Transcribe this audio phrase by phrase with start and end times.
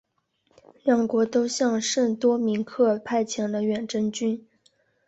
[0.83, 4.47] 两国都向圣多明克派遣了远征军。